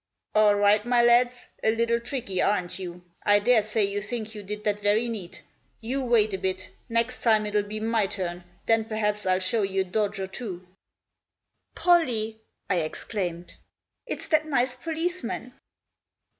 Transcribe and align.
"All 0.33 0.55
right, 0.55 0.83
my 0.83 1.03
lads! 1.03 1.47
A 1.63 1.69
little 1.69 1.99
tricky, 1.99 2.41
aren't 2.41 2.79
you? 2.79 3.03
I 3.21 3.37
daresay 3.37 3.83
you 3.85 4.01
think 4.01 4.33
you 4.33 4.41
did 4.41 4.63
that 4.63 4.79
very 4.79 5.07
neat. 5.07 5.43
You 5.79 6.01
wait 6.01 6.33
a 6.33 6.39
bit. 6.39 6.71
Next 6.89 7.21
time 7.21 7.45
it'll 7.45 7.61
be 7.61 7.79
my 7.79 8.07
turn, 8.07 8.43
then 8.65 8.85
perhaps 8.85 9.27
I'll 9.27 9.37
show 9.37 9.61
you 9.61 9.81
a 9.81 9.83
dodge 9.83 10.19
or 10.19 10.25
two."" 10.25 10.65
Pollie," 11.75 12.41
I 12.67 12.77
exclaimed," 12.77 13.53
it's 14.07 14.27
that 14.29 14.47
nice 14.47 14.75
policeman 14.75 15.53